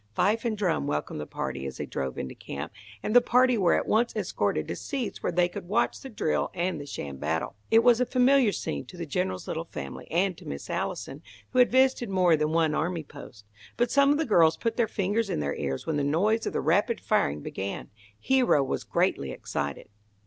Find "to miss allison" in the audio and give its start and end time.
10.37-11.21